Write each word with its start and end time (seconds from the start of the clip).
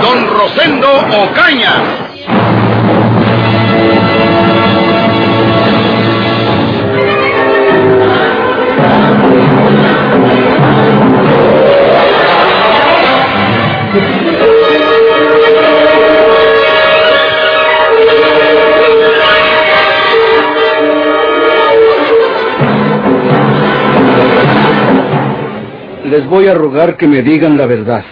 don 0.00 0.26
Rosendo 0.28 0.88
Ocaña. 1.22 1.82
Les 26.04 26.26
voy 26.26 26.46
a 26.46 26.54
rogar 26.54 26.96
que 26.96 27.06
me 27.06 27.22
digan 27.22 27.56
la 27.56 27.66
verdad. 27.66 28.04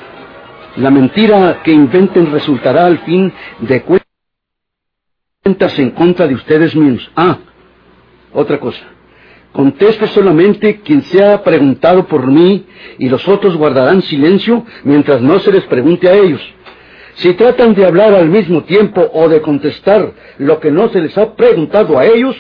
La 0.77 0.91
mentira 0.91 1.63
que 1.65 1.73
inventen 1.73 2.31
resultará 2.31 2.87
al 2.87 2.99
fin 3.01 3.33
de 3.61 3.83
cuentas 3.83 5.79
en 5.79 5.91
contra 5.91 6.29
de 6.29 6.35
ustedes 6.35 6.77
mismos. 6.77 7.11
Ah, 7.17 7.39
otra 8.33 8.61
cosa. 8.61 8.81
Conteste 9.53 10.07
solamente 10.07 10.81
quien 10.81 11.03
se 11.03 11.25
ha 11.25 11.43
preguntado 11.43 12.07
por 12.07 12.27
mí 12.29 12.67
y 12.99 13.09
los 13.09 13.27
otros 13.27 13.57
guardarán 13.57 14.01
silencio 14.03 14.65
mientras 14.85 15.21
no 15.21 15.41
se 15.41 15.51
les 15.51 15.65
pregunte 15.65 16.09
a 16.09 16.15
ellos. 16.15 16.41
Si 17.15 17.35
tratan 17.35 17.75
de 17.75 17.85
hablar 17.85 18.15
al 18.15 18.29
mismo 18.29 18.63
tiempo 18.63 19.11
o 19.13 19.29
de 19.29 19.43
contestar 19.43 20.13
lo 20.39 20.61
que 20.61 20.71
no 20.71 20.89
se 20.91 21.01
les 21.01 21.19
ha 21.19 21.35
preguntado 21.35 21.99
a 21.99 22.07
ellos, 22.07 22.37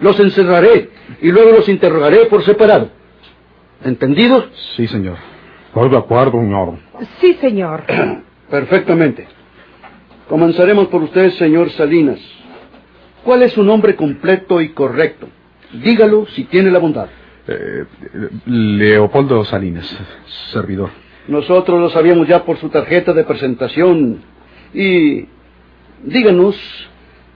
los 0.00 0.18
encerraré 0.20 0.90
y 1.20 1.32
luego 1.32 1.50
los 1.50 1.68
interrogaré 1.68 2.26
por 2.26 2.44
separado. 2.44 2.90
¿Entendidos? 3.84 4.46
Sí, 4.76 4.86
señor. 4.86 5.31
Estoy 5.74 5.88
de 5.88 5.96
acuerdo, 5.96 6.32
señor. 6.32 6.74
Sí, 7.18 7.32
señor. 7.40 7.84
Perfectamente. 8.50 9.26
Comenzaremos 10.28 10.88
por 10.88 11.02
usted, 11.02 11.30
señor 11.30 11.70
Salinas. 11.70 12.20
¿Cuál 13.24 13.42
es 13.42 13.54
su 13.54 13.62
nombre 13.62 13.96
completo 13.96 14.60
y 14.60 14.68
correcto? 14.74 15.28
Dígalo 15.72 16.26
si 16.26 16.44
tiene 16.44 16.70
la 16.70 16.78
bondad. 16.78 17.06
Eh, 17.48 17.86
Leopoldo 18.44 19.46
Salinas, 19.46 19.98
servidor. 20.52 20.90
Nosotros 21.26 21.80
lo 21.80 21.88
sabíamos 21.88 22.28
ya 22.28 22.44
por 22.44 22.58
su 22.58 22.68
tarjeta 22.68 23.14
de 23.14 23.24
presentación. 23.24 24.20
Y 24.74 25.26
díganos, 26.02 26.90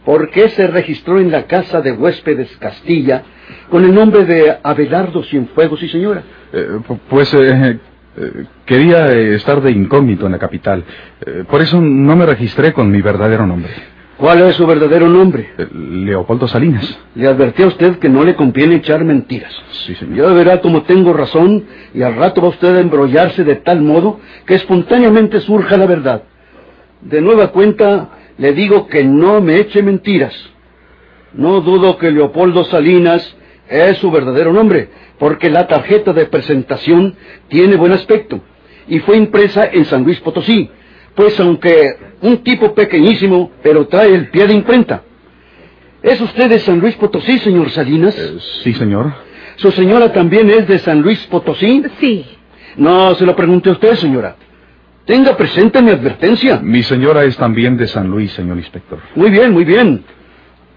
¿por 0.05 0.29
qué 0.29 0.51
se 0.51 0.67
registró 0.67 1.19
en 1.21 1.31
la 1.31 1.45
casa 1.47 1.81
de 1.81 1.93
huéspedes 1.93 2.55
Castilla 2.59 3.23
con 3.71 3.83
el 3.83 3.95
nombre 3.95 4.27
de 4.27 4.59
Abelardo 4.63 5.23
Cienfuegos 5.23 5.83
y 5.83 5.89
señora? 5.89 6.23
Eh, 6.53 6.67
pues 7.09 7.33
eh, 7.33 7.79
eh, 8.17 8.45
quería 8.65 9.13
estar 9.13 9.61
de 9.61 9.71
incógnito 9.71 10.27
en 10.27 10.33
la 10.33 10.39
capital. 10.39 10.85
Eh, 11.25 11.45
por 11.49 11.61
eso 11.61 11.81
no 11.81 12.17
me 12.17 12.27
registré 12.27 12.73
con 12.73 12.91
mi 12.91 13.03
verdadero 13.03 13.47
nombre. 13.47 13.73
¿Cuál 14.17 14.41
es 14.43 14.57
su 14.57 14.67
verdadero 14.67 15.09
nombre? 15.09 15.51
Eh, 15.59 15.69
Leopoldo 15.73 16.49
Salinas. 16.49 16.99
Le 17.15 17.27
advertí 17.27 17.63
a 17.63 17.67
usted 17.67 17.99
que 17.99 18.09
no 18.09 18.25
le 18.25 18.35
conviene 18.35 18.77
echar 18.77 19.05
mentiras. 19.05 19.53
Sí, 19.71 19.95
señor. 19.95 20.17
Ya 20.17 20.33
verá 20.33 20.61
como 20.63 20.83
tengo 20.83 21.13
razón 21.13 21.65
y 21.93 22.01
al 22.01 22.17
rato 22.17 22.41
va 22.41 22.49
usted 22.49 22.77
a 22.77 22.81
embrollarse 22.81 23.45
de 23.45 23.57
tal 23.57 23.83
modo 23.83 24.21
que 24.47 24.55
espontáneamente 24.55 25.41
surja 25.41 25.77
la 25.77 25.87
verdad. 25.87 26.23
De 27.03 27.21
nueva 27.21 27.49
cuenta, 27.49 28.09
le 28.39 28.55
digo 28.55 28.89
que 28.89 29.05
no 29.05 29.43
me 29.43 29.59
eche 29.59 29.83
mentiras. 29.83 30.35
No 31.35 31.61
dudo 31.61 31.99
que 31.99 32.11
Leopoldo 32.11 32.65
Salinas 32.65 33.37
es 33.69 33.99
su 33.99 34.11
verdadero 34.11 34.53
nombre, 34.53 34.89
porque 35.19 35.51
la 35.51 35.67
tarjeta 35.67 36.13
de 36.13 36.27
presentación 36.27 37.17
tiene 37.49 37.77
buen 37.77 37.93
aspecto 37.93 38.41
y 38.89 38.99
fue 39.01 39.17
impresa 39.17 39.69
en 39.73 39.85
San 39.85 40.05
Luis 40.05 40.21
Potosí, 40.21 40.71
pues 41.15 41.39
aunque 41.41 41.97
un 42.23 42.39
tipo 42.39 42.75
pequeñísimo, 42.75 43.51
pero 43.63 43.87
trae 43.87 44.15
el 44.15 44.29
pie 44.29 44.47
de 44.47 44.55
imprenta. 44.55 45.03
¿Es 46.03 46.21
usted 46.21 46.49
de 46.49 46.59
San 46.61 46.79
Luis 46.79 46.95
Potosí, 46.97 47.39
señor 47.39 47.71
Salinas? 47.71 48.17
Eh, 48.17 48.39
sí, 48.63 48.73
señor. 48.75 49.13
¿Su 49.57 49.73
señora 49.73 50.13
también 50.13 50.49
es 50.51 50.69
de 50.69 50.79
San 50.79 51.01
Luis 51.01 51.19
Potosí? 51.27 51.83
Sí. 51.99 52.27
No 52.77 53.15
se 53.15 53.25
lo 53.25 53.35
pregunte 53.35 53.71
a 53.71 53.73
usted, 53.73 53.95
señora. 53.95 54.37
Tenga 55.07 55.37
presente 55.37 55.81
mi 55.81 55.91
advertencia. 55.91 56.61
Mi 56.63 56.83
señora 56.83 57.25
es 57.25 57.37
también 57.37 57.77
de 57.77 57.87
San 57.87 58.09
Luis, 58.09 58.33
señor 58.33 58.59
inspector. 58.59 58.99
Muy 59.15 59.31
bien, 59.31 59.53
muy 59.53 59.65
bien. 59.65 60.05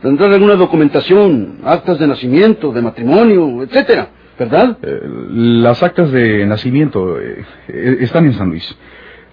Tendrá 0.01 0.27
alguna 0.27 0.55
documentación, 0.55 1.59
actas 1.65 1.99
de 1.99 2.07
nacimiento, 2.07 2.71
de 2.71 2.81
matrimonio, 2.81 3.63
etcétera, 3.63 4.07
¿verdad? 4.37 4.77
Eh, 4.81 5.01
las 5.33 5.83
actas 5.83 6.09
de 6.11 6.45
nacimiento 6.45 7.19
eh, 7.19 7.43
eh, 7.67 7.97
están 7.99 8.25
en 8.25 8.33
San 8.33 8.49
Luis. 8.49 8.77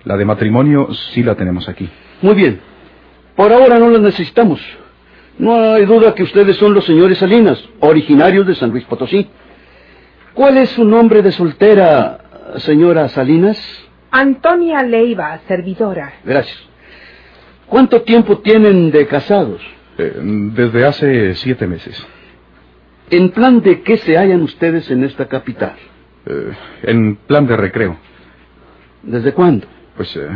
La 0.03 0.17
de 0.17 0.25
matrimonio 0.25 0.93
sí 0.93 1.23
la 1.23 1.37
tenemos 1.37 1.69
aquí. 1.69 1.89
Muy 2.21 2.35
bien. 2.35 2.61
Por 3.37 3.53
ahora 3.53 3.79
no 3.79 3.91
las 3.91 4.01
necesitamos. 4.01 4.61
No 5.39 5.75
hay 5.75 5.85
duda 5.85 6.15
que 6.15 6.25
ustedes 6.25 6.57
son 6.57 6.75
los 6.75 6.85
señores 6.85 7.19
Salinas, 7.19 7.63
originarios 7.79 8.47
de 8.47 8.57
San 8.57 8.71
Luis 8.71 8.85
Potosí. 8.85 9.29
¿Cuál 10.35 10.57
es 10.57 10.71
su 10.71 10.85
nombre 10.85 11.23
de 11.23 11.31
soltera, 11.31 12.19
señora 12.57 13.09
Salinas? 13.09 13.59
Antonia 14.11 14.83
Leiva, 14.83 15.39
servidora. 15.47 16.15
Gracias. 16.25 16.59
¿Cuánto 17.67 18.03
tiempo 18.03 18.39
tienen 18.39 18.91
de 18.91 19.07
casados? 19.07 19.76
Eh, 19.99 20.21
desde 20.55 20.85
hace 20.85 21.35
siete 21.37 21.67
meses. 21.67 22.07
¿En 23.11 23.31
plan 23.31 23.61
de 23.61 23.83
qué 23.83 23.97
se 23.99 24.17
hallan 24.17 24.43
ustedes 24.43 24.91
en 24.91 25.05
esta 25.05 25.27
capital? 25.27 25.75
Eh, 26.27 26.53
en 26.83 27.17
plan 27.17 27.47
de 27.47 27.57
recreo. 27.57 27.97
¿Desde 29.03 29.33
cuándo? 29.33 29.67
Pues 29.97 30.15
eh, 30.17 30.29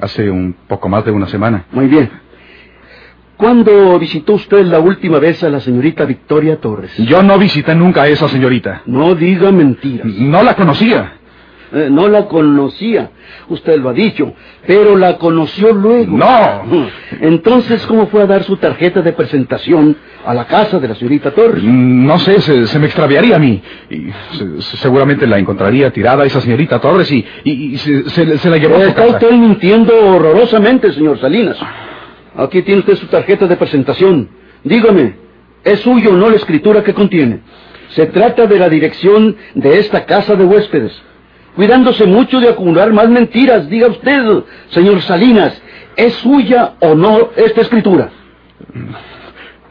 hace 0.00 0.30
un 0.30 0.54
poco 0.66 0.88
más 0.88 1.04
de 1.04 1.12
una 1.12 1.26
semana. 1.28 1.64
Muy 1.70 1.86
bien. 1.86 2.10
¿Cuándo 3.36 3.96
visitó 4.00 4.34
usted 4.34 4.64
la 4.64 4.80
última 4.80 5.20
vez 5.20 5.44
a 5.44 5.48
la 5.48 5.60
señorita 5.60 6.04
Victoria 6.04 6.56
Torres? 6.56 6.92
Yo 6.96 7.22
no 7.22 7.38
visité 7.38 7.72
nunca 7.72 8.02
a 8.02 8.08
esa 8.08 8.26
señorita. 8.26 8.82
No 8.86 9.14
diga 9.14 9.52
mentiras. 9.52 10.06
No 10.06 10.42
la 10.42 10.54
conocía. 10.56 11.17
Eh, 11.70 11.88
no 11.90 12.08
la 12.08 12.26
conocía, 12.28 13.10
usted 13.48 13.78
lo 13.78 13.90
ha 13.90 13.92
dicho, 13.92 14.32
pero 14.66 14.96
la 14.96 15.18
conoció 15.18 15.72
luego. 15.72 16.16
No. 16.16 16.88
Entonces, 17.20 17.84
¿cómo 17.86 18.06
fue 18.06 18.22
a 18.22 18.26
dar 18.26 18.42
su 18.42 18.56
tarjeta 18.56 19.02
de 19.02 19.12
presentación 19.12 19.94
a 20.24 20.32
la 20.32 20.46
casa 20.46 20.78
de 20.80 20.88
la 20.88 20.94
señorita 20.94 21.30
Torres? 21.32 21.62
No 21.62 22.18
sé, 22.18 22.40
se, 22.40 22.66
se 22.66 22.78
me 22.78 22.86
extraviaría 22.86 23.36
a 23.36 23.38
mí. 23.38 23.60
Y 23.90 24.06
se- 24.36 24.62
se- 24.62 24.76
seguramente 24.78 25.26
la 25.26 25.38
encontraría 25.38 25.90
tirada 25.90 26.24
esa 26.24 26.40
señorita 26.40 26.80
Torres 26.80 27.10
y, 27.12 27.24
y- 27.44 27.50
y 27.74 27.76
se, 27.76 28.08
se- 28.08 28.38
se 28.38 28.48
la 28.50 28.56
llevó 28.56 28.76
a 28.76 28.80
su 28.80 28.86
Está 28.88 29.02
casa. 29.02 29.14
usted 29.16 29.32
mintiendo 29.32 29.92
horrorosamente, 30.06 30.90
señor 30.92 31.18
Salinas. 31.20 31.58
Aquí 32.34 32.62
tiene 32.62 32.80
usted 32.80 32.94
su 32.96 33.06
tarjeta 33.08 33.46
de 33.46 33.56
presentación. 33.56 34.28
Dígame, 34.64 35.16
¿es 35.64 35.80
suyo 35.80 36.12
o 36.12 36.16
no 36.16 36.30
la 36.30 36.36
escritura 36.36 36.82
que 36.82 36.94
contiene? 36.94 37.40
Se 37.90 38.06
trata 38.06 38.46
de 38.46 38.58
la 38.58 38.68
dirección 38.70 39.36
de 39.54 39.78
esta 39.78 40.04
casa 40.06 40.34
de 40.34 40.44
huéspedes. 40.44 40.92
Cuidándose 41.58 42.06
mucho 42.06 42.38
de 42.38 42.50
acumular 42.50 42.92
más 42.92 43.08
mentiras, 43.08 43.68
diga 43.68 43.88
usted, 43.88 44.22
señor 44.68 45.02
Salinas, 45.02 45.60
¿es 45.96 46.12
suya 46.14 46.74
o 46.78 46.94
no 46.94 47.30
esta 47.34 47.62
escritura? 47.62 48.10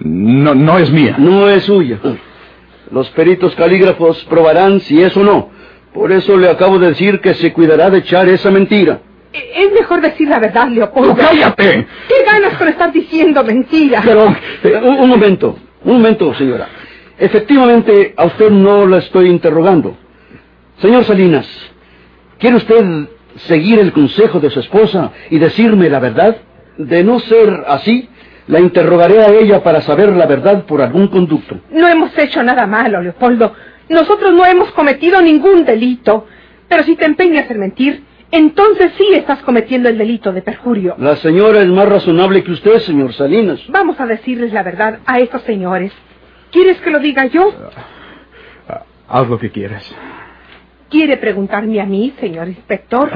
No, 0.02 0.54
no 0.54 0.80
es 0.80 0.92
mía. 0.92 1.16
No 1.18 1.48
es 1.48 1.64
suya. 1.64 1.98
Los 2.92 3.10
peritos 3.12 3.56
calígrafos 3.56 4.22
probarán 4.26 4.82
si 4.82 5.02
es 5.02 5.16
o 5.16 5.24
no. 5.24 5.50
Por 5.94 6.12
eso 6.12 6.36
le 6.36 6.50
acabo 6.50 6.78
de 6.78 6.90
decir 6.90 7.22
que 7.22 7.34
se 7.36 7.54
cuidará 7.54 7.90
de 7.90 8.00
echar 8.00 8.28
esa 8.28 8.52
mentira. 8.52 9.00
E- 9.32 9.64
Es 9.64 9.72
mejor 9.72 10.02
decir 10.02 10.28
la 10.28 10.40
verdad, 10.40 10.68
Leopoldo. 10.68 11.16
¡Cállate! 11.16 11.88
¿Qué 12.10 12.16
ganas 12.26 12.56
con 12.58 12.68
estar 12.68 12.92
diciendo 12.92 13.46
mentiras? 13.46 14.04
Pero, 14.06 14.36
eh, 14.66 14.82
un, 14.84 15.00
un 15.00 15.08
momento, 15.10 15.58
un 15.86 15.94
momento, 15.94 16.34
señora. 16.34 16.68
Efectivamente, 17.18 18.14
a 18.18 18.26
usted 18.26 18.50
no 18.50 18.86
la 18.86 18.98
estoy 18.98 19.30
interrogando. 19.30 19.96
Señor 20.82 21.06
Salinas, 21.06 21.48
¿quiere 22.40 22.58
usted 22.58 23.08
seguir 23.48 23.80
el 23.80 23.92
consejo 23.94 24.40
de 24.40 24.50
su 24.50 24.60
esposa 24.60 25.12
y 25.30 25.40
decirme 25.40 25.90
la 25.90 26.00
verdad? 26.00 26.38
De 26.78 27.04
no 27.04 27.20
ser 27.20 27.64
así, 27.68 28.10
la 28.48 28.60
interrogaré 28.60 29.22
a 29.22 29.30
ella 29.30 29.64
para 29.64 29.82
saber 29.82 30.10
la 30.14 30.26
verdad 30.26 30.66
por 30.66 30.82
algún 30.82 31.08
conducto. 31.08 31.60
No 31.72 31.88
hemos 31.88 32.18
hecho 32.18 32.44
nada 32.44 32.66
malo, 32.66 33.02
Leopoldo. 33.02 33.54
Nosotros 33.90 34.34
no 34.34 34.46
hemos 34.46 34.72
cometido 34.72 35.22
ningún 35.22 35.66
delito. 35.66 36.28
Pero 36.68 36.84
si 36.84 36.96
te 36.96 37.06
empeñas 37.06 37.50
en 37.50 37.60
mentir, 37.60 38.04
entonces 38.32 38.92
sí 38.98 39.08
estás 39.14 39.42
cometiendo 39.42 39.88
el 39.88 39.98
delito 39.98 40.34
de 40.34 40.42
perjurio. 40.42 40.96
La 40.98 41.16
señora 41.16 41.62
es 41.62 41.68
más 41.68 41.88
razonable 41.88 42.44
que 42.44 42.52
usted, 42.52 42.80
señor 42.80 43.14
Salinas. 43.14 43.62
Vamos 43.70 44.00
a 44.00 44.06
decirles 44.06 44.52
la 44.52 44.64
verdad 44.64 45.00
a 45.06 45.20
estos 45.20 45.44
señores. 45.44 45.94
¿Quieres 46.52 46.80
que 46.82 46.92
lo 46.92 47.00
diga 47.00 47.26
yo? 47.26 47.54
Haz 49.08 49.28
lo 49.30 49.40
que 49.40 49.50
quieras. 49.50 49.90
¿Quiere 50.90 51.18
preguntarme 51.18 51.82
a 51.82 51.86
mí, 51.86 52.14
señor 52.20 52.48
inspector? 52.48 53.12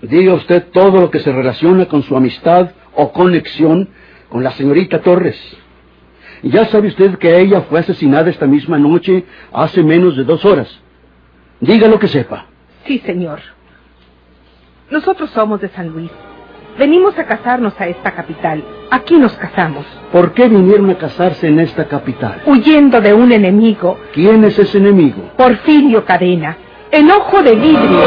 Diga 0.00 0.34
usted 0.34 0.68
todo 0.72 1.00
lo 1.00 1.10
que 1.10 1.20
se 1.20 1.30
relaciona 1.30 1.86
con 1.86 2.02
su 2.02 2.16
amistad 2.16 2.70
o 2.94 3.12
conexión 3.12 3.88
con 4.28 4.42
la 4.42 4.50
señorita 4.52 5.00
Torres. 5.00 5.38
Ya 6.42 6.64
sabe 6.66 6.88
usted 6.88 7.18
que 7.18 7.38
ella 7.38 7.62
fue 7.62 7.80
asesinada 7.80 8.30
esta 8.30 8.46
misma 8.46 8.78
noche 8.78 9.24
hace 9.52 9.82
menos 9.82 10.16
de 10.16 10.24
dos 10.24 10.44
horas. 10.44 10.80
Diga 11.60 11.86
lo 11.86 11.98
que 11.98 12.08
sepa. 12.08 12.46
Sí, 12.86 12.98
señor. 13.00 13.40
Nosotros 14.90 15.30
somos 15.30 15.60
de 15.60 15.68
San 15.68 15.88
Luis. 15.88 16.10
Venimos 16.78 17.16
a 17.18 17.26
casarnos 17.26 17.78
a 17.78 17.86
esta 17.86 18.12
capital. 18.12 18.64
Aquí 18.90 19.18
nos 19.18 19.34
casamos. 19.34 19.84
¿Por 20.10 20.32
qué 20.32 20.48
vinieron 20.48 20.88
a 20.90 20.96
casarse 20.96 21.46
en 21.46 21.60
esta 21.60 21.86
capital? 21.86 22.42
Huyendo 22.46 23.00
de 23.00 23.12
un 23.12 23.30
enemigo. 23.30 23.98
¿Quién 24.12 24.42
es 24.44 24.58
ese 24.58 24.78
enemigo? 24.78 25.30
Porfirio 25.36 26.04
Cadena. 26.04 26.56
Enojo 26.92 27.42
de 27.42 27.54
vidrio. 27.54 28.02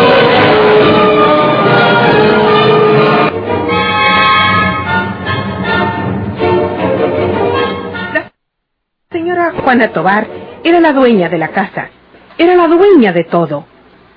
La 8.14 8.32
señora 9.12 9.54
Juana 9.64 9.92
Tobar 9.92 10.28
era 10.64 10.80
la 10.80 10.94
dueña 10.94 11.30
de 11.30 11.38
la 11.38 11.50
casa. 11.50 11.90
Era 12.38 12.56
la 12.56 12.68
dueña 12.68 13.14
de 13.14 13.24
todo. 13.24 13.66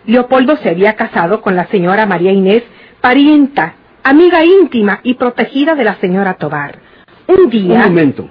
Leopoldo 0.07 0.57
se 0.57 0.71
había 0.71 0.97
casado 0.97 1.41
con 1.41 1.57
la 1.57 1.67
señora 1.67 2.07
María 2.07 2.33
Inés, 2.33 2.63
parienta, 3.01 3.75
amiga 4.03 4.45
íntima 4.45 5.01
y 5.03 5.15
protegida 5.15 5.75
de 5.75 5.85
la 5.85 5.97
señora 5.97 6.35
Tobar. 6.35 6.79
Un 7.27 7.45
Un 7.45 7.51
día 7.51 7.81
momento. 7.87 8.29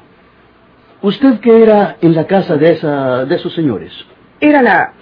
¿Usted 1.01 1.39
qué 1.39 1.63
era 1.63 1.97
en 2.01 2.15
la 2.15 2.25
casa 2.25 2.55
de, 2.57 2.71
esa, 2.73 3.25
de 3.25 3.35
esos 3.35 3.53
señores? 3.53 3.91
era 4.39 4.61
la, 4.61 4.93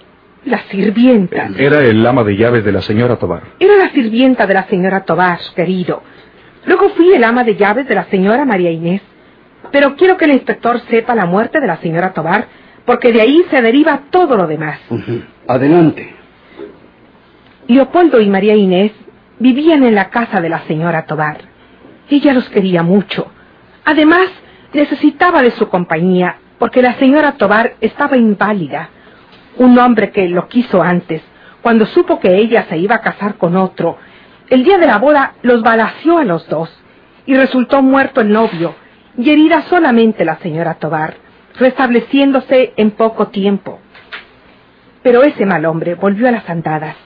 la 0.46 0.62
sirvienta. 0.70 1.50
Era 1.58 1.80
el 1.80 2.06
ama 2.06 2.24
de 2.24 2.36
llaves 2.36 2.64
de 2.64 2.72
la 2.72 2.80
señora 2.80 3.16
Tobar. 3.16 3.42
Era 3.58 3.76
la 3.76 3.90
sirvienta 3.90 4.46
de 4.46 4.54
la 4.54 4.64
señora 4.64 5.04
Tobar, 5.04 5.38
querido. 5.54 6.02
Luego 6.64 6.88
fui 6.90 7.12
el 7.12 7.24
ama 7.24 7.44
de 7.44 7.56
llaves 7.56 7.86
de 7.86 7.94
la 7.94 8.04
señora 8.04 8.44
María 8.44 8.70
Inés. 8.70 9.02
Pero 9.72 9.96
quiero 9.96 10.16
que 10.16 10.24
el 10.24 10.32
inspector 10.32 10.80
sepa 10.88 11.14
la 11.14 11.26
muerte 11.26 11.60
de 11.60 11.66
la 11.66 11.76
señora 11.78 12.12
Tobar, 12.12 12.46
porque 12.84 13.12
de 13.12 13.20
ahí 13.20 13.44
se 13.50 13.60
deriva 13.60 14.02
todo 14.10 14.36
lo 14.36 14.46
demás. 14.46 14.78
Adelante. 15.48 16.14
Leopoldo 17.66 18.20
y 18.20 18.28
María 18.28 18.54
Inés 18.54 18.92
vivían 19.40 19.82
en 19.82 19.94
la 19.94 20.10
casa 20.10 20.40
de 20.40 20.48
la 20.48 20.60
señora 20.66 21.06
Tobar. 21.06 21.38
Ella 22.08 22.32
los 22.32 22.48
quería 22.48 22.84
mucho. 22.84 23.32
Además, 23.84 24.28
necesitaba 24.72 25.42
de 25.42 25.50
su 25.50 25.68
compañía, 25.68 26.36
porque 26.58 26.82
la 26.82 26.94
señora 26.94 27.32
Tobar 27.32 27.74
estaba 27.80 28.16
inválida. 28.16 28.90
Un 29.58 29.78
hombre 29.78 30.10
que 30.10 30.28
lo 30.28 30.48
quiso 30.48 30.82
antes, 30.82 31.22
cuando 31.62 31.86
supo 31.86 32.20
que 32.20 32.36
ella 32.36 32.66
se 32.68 32.76
iba 32.78 32.96
a 32.96 33.00
casar 33.00 33.36
con 33.36 33.56
otro, 33.56 33.98
el 34.48 34.62
día 34.62 34.78
de 34.78 34.86
la 34.86 34.98
boda 34.98 35.34
los 35.42 35.62
balació 35.62 36.18
a 36.18 36.24
los 36.24 36.48
dos, 36.48 36.70
y 37.24 37.34
resultó 37.34 37.82
muerto 37.82 38.20
el 38.20 38.30
novio, 38.30 38.74
y 39.18 39.30
herida 39.30 39.62
solamente 39.62 40.24
la 40.24 40.36
señora 40.36 40.74
Tobar, 40.74 41.14
restableciéndose 41.58 42.74
en 42.76 42.92
poco 42.92 43.28
tiempo. 43.28 43.80
Pero 45.02 45.22
ese 45.22 45.46
mal 45.46 45.64
hombre 45.64 45.94
volvió 45.94 46.28
a 46.28 46.32
las 46.32 46.48
andadas. 46.48 46.96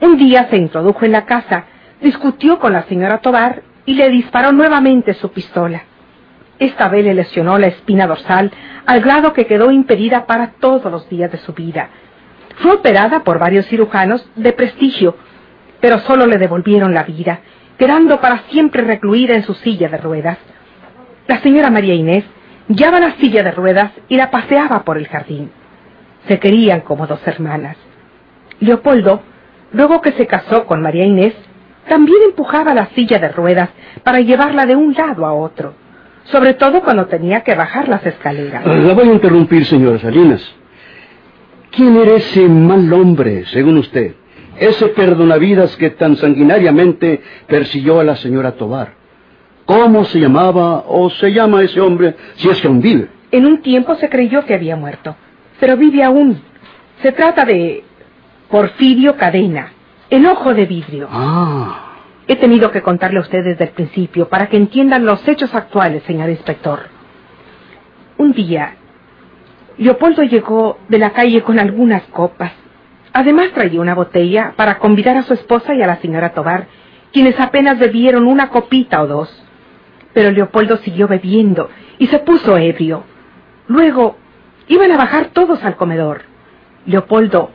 Un 0.00 0.16
día 0.16 0.48
se 0.50 0.56
introdujo 0.56 1.04
en 1.04 1.12
la 1.12 1.26
casa, 1.26 1.64
discutió 2.00 2.58
con 2.58 2.72
la 2.72 2.82
señora 2.84 3.18
Tobar 3.18 3.62
y 3.86 3.94
le 3.94 4.10
disparó 4.10 4.52
nuevamente 4.52 5.14
su 5.14 5.30
pistola. 5.30 5.82
Esta 6.58 6.88
vez 6.88 7.04
le 7.04 7.14
lesionó 7.14 7.58
la 7.58 7.68
espina 7.68 8.06
dorsal 8.06 8.50
al 8.86 9.00
grado 9.00 9.32
que 9.32 9.46
quedó 9.46 9.70
impedida 9.70 10.26
para 10.26 10.52
todos 10.60 10.90
los 10.90 11.08
días 11.08 11.30
de 11.30 11.38
su 11.38 11.52
vida. 11.52 11.90
Fue 12.56 12.72
operada 12.72 13.22
por 13.22 13.38
varios 13.38 13.66
cirujanos 13.66 14.28
de 14.34 14.52
prestigio, 14.52 15.16
pero 15.80 16.00
solo 16.00 16.26
le 16.26 16.38
devolvieron 16.38 16.94
la 16.94 17.04
vida, 17.04 17.40
quedando 17.78 18.20
para 18.20 18.42
siempre 18.50 18.82
recluida 18.82 19.34
en 19.34 19.44
su 19.44 19.54
silla 19.54 19.88
de 19.88 19.98
ruedas. 19.98 20.38
La 21.28 21.40
señora 21.40 21.70
María 21.70 21.94
Inés 21.94 22.24
llevaba 22.68 22.98
la 22.98 23.12
silla 23.16 23.42
de 23.44 23.52
ruedas 23.52 23.92
y 24.08 24.16
la 24.16 24.30
paseaba 24.30 24.82
por 24.82 24.98
el 24.98 25.06
jardín. 25.06 25.52
Se 26.26 26.40
querían 26.40 26.80
como 26.80 27.06
dos 27.06 27.20
hermanas. 27.26 27.76
Leopoldo, 28.58 29.22
luego 29.72 30.00
que 30.00 30.12
se 30.12 30.26
casó 30.26 30.66
con 30.66 30.82
María 30.82 31.04
Inés, 31.04 31.34
también 31.88 32.18
empujaba 32.24 32.74
la 32.74 32.86
silla 32.94 33.18
de 33.18 33.28
ruedas 33.28 33.70
para 34.02 34.20
llevarla 34.20 34.66
de 34.66 34.74
un 34.74 34.94
lado 34.94 35.24
a 35.24 35.32
otro, 35.32 35.74
sobre 36.30 36.54
todo 36.54 36.82
cuando 36.82 37.06
tenía 37.06 37.42
que 37.42 37.54
bajar 37.54 37.88
las 37.88 38.04
escaleras. 38.04 38.62
Ah, 38.64 38.74
La 38.74 38.94
voy 38.94 39.08
a 39.08 39.12
interrumpir, 39.12 39.64
señora 39.64 39.98
Salinas. 39.98 40.42
¿Quién 41.70 41.96
era 41.96 42.12
ese 42.16 42.48
mal 42.48 42.92
hombre, 42.92 43.44
según 43.46 43.78
usted? 43.78 44.14
Ese 44.58 44.88
perdonavidas 44.88 45.76
que 45.76 45.90
tan 45.90 46.16
sanguinariamente 46.16 47.22
persiguió 47.46 48.00
a 48.00 48.04
la 48.04 48.16
señora 48.16 48.52
Tobar. 48.52 48.94
¿Cómo 49.64 50.04
se 50.04 50.18
llamaba 50.18 50.84
o 50.88 51.10
se 51.10 51.32
llama 51.32 51.62
ese 51.62 51.80
hombre 51.80 52.16
si 52.36 52.48
es 52.48 52.60
que 52.60 52.66
aún 52.66 52.80
vive? 52.80 53.08
En 53.30 53.44
un 53.46 53.60
tiempo 53.60 53.94
se 53.96 54.08
creyó 54.08 54.44
que 54.46 54.54
había 54.54 54.76
muerto, 54.76 55.14
pero 55.60 55.76
vive 55.76 56.02
aún. 56.02 56.40
Se 57.02 57.12
trata 57.12 57.44
de 57.44 57.84
Porfirio 58.50 59.16
Cadena, 59.16 59.72
enojo 60.10 60.54
de 60.54 60.64
vidrio. 60.64 61.06
Ah, 61.10 61.87
He 62.28 62.36
tenido 62.36 62.70
que 62.70 62.82
contarle 62.82 63.18
a 63.18 63.22
usted 63.22 63.42
desde 63.42 63.64
el 63.64 63.70
principio 63.70 64.28
para 64.28 64.48
que 64.48 64.58
entiendan 64.58 65.06
los 65.06 65.26
hechos 65.26 65.54
actuales, 65.54 66.02
señor 66.02 66.28
inspector. 66.28 66.80
Un 68.18 68.32
día, 68.32 68.74
Leopoldo 69.78 70.22
llegó 70.22 70.78
de 70.90 70.98
la 70.98 71.14
calle 71.14 71.42
con 71.42 71.58
algunas 71.58 72.02
copas. 72.08 72.52
Además 73.14 73.52
traía 73.54 73.80
una 73.80 73.94
botella 73.94 74.52
para 74.56 74.78
convidar 74.78 75.16
a 75.16 75.22
su 75.22 75.32
esposa 75.32 75.74
y 75.74 75.80
a 75.80 75.86
la 75.86 75.96
señora 76.02 76.34
Tobar, 76.34 76.66
quienes 77.12 77.40
apenas 77.40 77.78
bebieron 77.78 78.26
una 78.26 78.50
copita 78.50 79.00
o 79.02 79.06
dos. 79.06 79.44
Pero 80.12 80.30
Leopoldo 80.30 80.76
siguió 80.76 81.08
bebiendo 81.08 81.70
y 81.98 82.08
se 82.08 82.18
puso 82.18 82.58
ebrio. 82.58 83.04
Luego 83.68 84.18
iban 84.66 84.92
a 84.92 84.98
bajar 84.98 85.28
todos 85.32 85.64
al 85.64 85.76
comedor. 85.76 86.24
Leopoldo, 86.84 87.52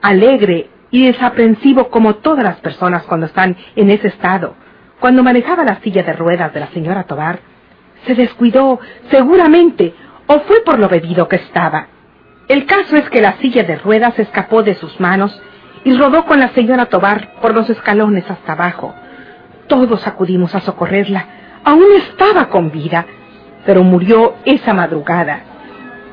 alegre 0.00 0.68
y 0.92 1.06
desaprensivo 1.06 1.88
como 1.88 2.16
todas 2.16 2.44
las 2.44 2.60
personas 2.60 3.02
cuando 3.04 3.26
están 3.26 3.56
en 3.74 3.90
ese 3.90 4.08
estado, 4.08 4.54
cuando 5.00 5.24
manejaba 5.24 5.64
la 5.64 5.80
silla 5.80 6.04
de 6.04 6.12
ruedas 6.12 6.52
de 6.54 6.60
la 6.60 6.68
señora 6.68 7.04
Tobar, 7.04 7.40
se 8.06 8.14
descuidó 8.14 8.78
seguramente 9.10 9.94
o 10.26 10.40
fue 10.40 10.62
por 10.64 10.78
lo 10.78 10.88
bebido 10.88 11.26
que 11.28 11.36
estaba. 11.36 11.88
El 12.46 12.66
caso 12.66 12.96
es 12.96 13.08
que 13.08 13.22
la 13.22 13.38
silla 13.38 13.64
de 13.64 13.76
ruedas 13.76 14.18
escapó 14.18 14.62
de 14.62 14.74
sus 14.74 15.00
manos 15.00 15.40
y 15.82 15.96
rodó 15.96 16.26
con 16.26 16.38
la 16.38 16.50
señora 16.50 16.86
Tobar 16.86 17.32
por 17.40 17.54
los 17.54 17.70
escalones 17.70 18.30
hasta 18.30 18.52
abajo. 18.52 18.94
Todos 19.68 20.06
acudimos 20.06 20.54
a 20.54 20.60
socorrerla. 20.60 21.26
Aún 21.64 21.86
estaba 21.96 22.48
con 22.48 22.70
vida, 22.70 23.06
pero 23.64 23.82
murió 23.82 24.34
esa 24.44 24.74
madrugada. 24.74 25.40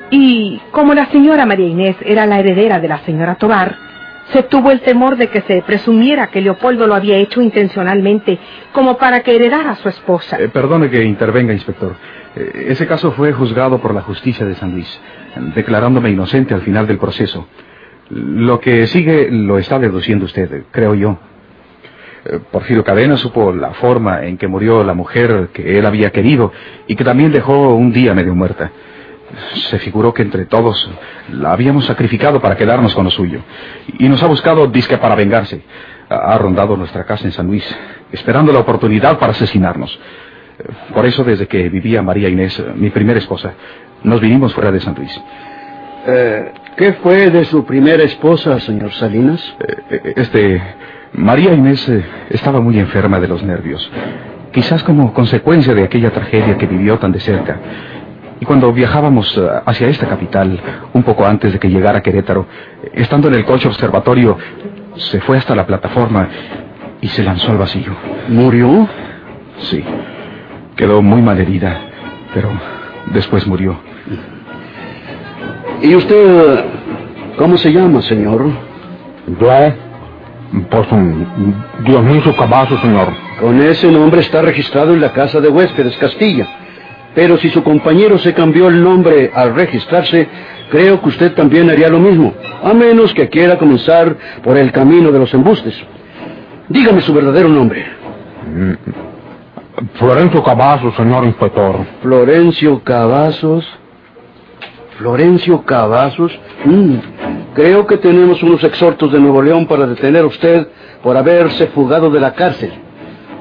Y 0.10 0.62
como 0.72 0.94
la 0.94 1.08
señora 1.08 1.46
María 1.46 1.68
Inés 1.68 1.98
era 2.02 2.26
la 2.26 2.40
heredera 2.40 2.80
de 2.80 2.88
la 2.88 3.00
señora 3.00 3.36
Tobar, 3.36 3.89
se 4.32 4.44
tuvo 4.44 4.72
el 4.72 4.82
temor 4.82 5.18
de 5.18 5.28
que 5.28 5.42
se 5.42 5.62
presumiera 5.62 6.28
que 6.28 6.42
Leopoldo 6.42 6.88
lo 6.88 6.96
había 6.96 7.18
hecho 7.18 7.42
intencionalmente, 7.42 8.38
como 8.72 8.98
para 8.98 9.22
que 9.22 9.36
heredara 9.36 9.72
a 9.72 9.76
su 9.76 9.90
esposa. 9.90 10.38
Eh, 10.40 10.50
perdone 10.50 10.90
que 10.90 11.04
intervenga, 11.04 11.54
inspector. 11.54 11.96
Eh, 12.36 12.68
ese 12.70 12.88
caso 12.88 13.12
fue 13.14 13.34
juzgado 13.34 13.80
por 13.80 13.94
la 13.94 14.02
justicia 14.02 14.46
de 14.46 14.56
San 14.56 14.72
Luis, 14.72 15.02
declarándome 15.56 16.10
inocente 16.10 16.54
al 16.54 16.62
final 16.62 16.88
del 16.88 16.98
proceso. 16.98 17.48
Lo 18.10 18.60
que 18.60 18.88
sigue 18.88 19.30
lo 19.32 19.58
está 19.58 19.80
deduciendo 19.80 20.26
usted, 20.26 20.64
creo 20.72 20.96
yo. 20.96 21.20
Eh, 22.26 22.40
Porfirio 22.52 22.84
Cadena 22.84 23.18
supo 23.18 23.52
la 23.52 23.72
forma 23.74 24.26
en 24.26 24.38
que 24.38 24.48
murió 24.48 24.84
la 24.84 24.94
mujer 24.94 25.50
que 25.54 25.78
él 25.78 25.86
había 25.86 26.12
querido 26.12 26.52
y 26.88 26.96
que 26.96 27.04
también 27.04 27.32
dejó 27.32 27.76
un 27.76 27.92
día 27.92 28.14
medio 28.14 28.36
muerta. 28.36 28.72
Se 29.70 29.80
figuró 29.80 30.14
que 30.14 30.22
entre 30.24 30.46
todos 30.46 30.90
la 31.32 31.52
habíamos 31.54 31.86
sacrificado 31.86 32.40
para 32.42 32.56
quedarnos 32.58 32.94
con 32.96 33.06
lo 33.06 33.12
suyo. 33.12 33.42
Y 34.00 34.10
nos 34.10 34.22
ha 34.24 34.28
buscado 34.28 34.68
disque 34.68 34.98
para 34.98 35.16
vengarse. 35.16 35.62
Ha 36.10 36.38
rondado 36.38 36.76
nuestra 36.76 37.04
casa 37.04 37.26
en 37.26 37.32
San 37.32 37.48
Luis, 37.48 37.64
esperando 38.12 38.52
la 38.52 38.60
oportunidad 38.60 39.20
para 39.20 39.32
asesinarnos. 39.32 40.00
Por 40.94 41.06
eso, 41.06 41.24
desde 41.24 41.48
que 41.48 41.70
vivía 41.70 42.02
María 42.02 42.28
Inés, 42.30 42.62
mi 42.76 42.90
primera 42.90 43.20
esposa, 43.20 43.54
nos 44.04 44.20
vinimos 44.20 44.54
fuera 44.54 44.72
de 44.72 44.80
San 44.80 44.96
Luis. 44.96 45.22
eh, 46.08 46.52
¿qué 46.76 46.94
fue 46.94 47.30
de 47.30 47.46
su 47.46 47.66
primera 47.66 48.04
esposa, 48.04 48.60
señor 48.60 48.92
Salinas? 48.94 49.42
Eh, 49.60 49.76
eh, 49.92 50.14
Este, 50.16 50.62
María 51.14 51.54
Inés 51.54 51.90
estaba 52.30 52.60
muy 52.62 52.80
enferma 52.80 53.20
de 53.20 53.28
los 53.28 53.44
nervios. 53.44 53.90
Quizás 54.52 54.84
como 54.84 55.14
consecuencia 55.14 55.74
de 55.76 55.84
aquella 55.84 56.10
tragedia 56.12 56.58
que 56.58 56.66
vivió 56.66 56.98
tan 56.98 57.12
de 57.12 57.20
cerca. 57.20 57.60
Y 58.40 58.46
cuando 58.46 58.72
viajábamos 58.72 59.38
eh, 59.38 59.42
hacia 59.66 59.88
esta 59.88 60.08
capital, 60.08 60.60
un 60.94 61.04
poco 61.04 61.26
antes 61.26 61.52
de 61.54 61.60
que 61.60 61.70
llegara 61.70 62.02
Querétaro, 62.02 62.48
estando 62.94 63.28
en 63.28 63.36
el 63.36 63.46
coche 63.46 63.68
observatorio, 63.68 64.38
se 64.96 65.20
fue 65.22 65.38
hasta 65.38 65.56
la 65.56 65.66
plataforma 65.66 66.28
y 67.02 67.08
se 67.08 67.24
lanzó 67.24 67.52
al 67.52 67.58
vacío. 67.58 67.96
¿Murió? 68.30 68.88
Sí. 69.60 69.84
Quedó 70.76 71.02
muy 71.02 71.22
mal 71.22 71.38
herida, 71.40 71.78
pero 72.34 72.50
después 73.14 73.46
murió. 73.46 73.78
¿Y 75.82 75.96
usted 75.96 76.66
cómo 77.38 77.58
se 77.58 77.72
llama, 77.72 78.02
señor? 78.02 78.46
Yo, 79.40 79.50
pues, 80.70 80.92
un 80.92 81.64
Dionisio 81.86 82.36
Cavazo, 82.36 82.78
señor. 82.80 83.10
Con 83.40 83.62
ese 83.62 83.92
nombre 83.92 84.22
está 84.22 84.42
registrado 84.42 84.94
en 84.94 85.02
la 85.02 85.14
casa 85.14 85.40
de 85.40 85.50
huéspedes 85.50 85.96
Castilla. 85.98 86.48
Pero 87.16 87.38
si 87.38 87.50
su 87.50 87.64
compañero 87.64 88.18
se 88.18 88.34
cambió 88.34 88.68
el 88.68 88.84
nombre 88.84 89.32
al 89.34 89.56
registrarse, 89.56 90.28
creo 90.70 91.02
que 91.02 91.10
usted 91.10 91.34
también 91.34 91.70
haría 91.70 91.90
lo 91.90 92.00
mismo, 92.00 92.34
a 92.64 92.74
menos 92.74 93.14
que 93.14 93.30
quiera 93.30 93.58
comenzar 93.58 94.16
por 94.44 94.58
el 94.58 94.72
camino 94.72 95.12
de 95.12 95.20
los 95.20 95.34
embustes. 95.34 95.76
Dígame 96.68 97.02
su 97.02 97.14
verdadero 97.14 97.50
nombre. 97.50 97.86
Florencio 99.96 100.44
Cavazos, 100.44 100.96
señor 100.96 101.26
inspector. 101.26 101.78
Florencio 102.02 102.84
Cavazos. 102.84 103.68
Florencio 104.98 105.64
Cavazos. 105.64 106.38
Mm, 106.66 106.96
creo 107.56 107.88
que 107.88 107.98
tenemos 107.98 108.44
unos 108.44 108.64
exhortos 108.64 109.12
de 109.12 109.20
Nuevo 109.20 109.42
León 109.42 109.66
para 109.66 109.88
detener 109.88 110.24
a 110.24 110.28
usted 110.28 110.68
por 111.02 111.16
haberse 111.18 111.68
fugado 111.68 112.10
de 112.10 112.20
la 112.20 112.34
cárcel. 112.34 112.72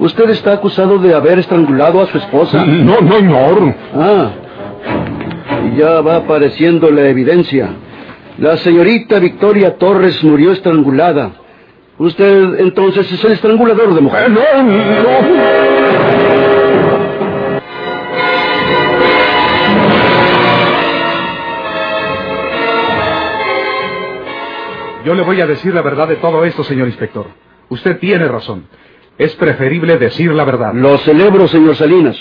Usted 0.00 0.31
está 0.31 0.52
acusado 0.52 0.99
de 0.99 1.12
haber 1.14 1.38
estrangulado 1.40 2.00
a 2.00 2.07
su 2.07 2.19
esposa. 2.19 2.64
No, 2.64 3.00
no, 3.00 3.17
señor. 3.17 3.75
Ah, 3.95 4.31
ya 5.76 6.00
va 6.00 6.17
apareciendo 6.17 6.90
la 6.90 7.09
evidencia. 7.09 7.71
La 8.38 8.57
señorita 8.59 9.19
Victoria 9.19 9.76
Torres 9.76 10.23
murió 10.23 10.52
estrangulada. 10.52 11.33
Usted 11.99 12.61
entonces 12.61 13.11
es 13.11 13.25
el 13.25 13.33
estrangulador 13.33 13.93
de 13.93 13.99
Eh, 13.99 14.02
mujeres. 14.02 14.31
No, 14.31 14.62
no. 14.62 16.28
Yo 25.05 25.14
le 25.14 25.23
voy 25.23 25.40
a 25.40 25.47
decir 25.47 25.73
la 25.75 25.81
verdad 25.83 26.09
de 26.09 26.17
todo 26.17 26.45
esto, 26.45 26.62
señor 26.64 26.87
inspector. 26.88 27.26
Usted 27.71 27.99
tiene 27.99 28.28
razón. 28.28 28.64
Es 29.19 29.35
preferible 29.35 29.99
decir 29.99 30.33
la 30.33 30.45
verdad. 30.45 30.73
Lo 30.75 30.97
celebro, 30.99 31.49
señor 31.49 31.75
Salinas. 31.75 32.17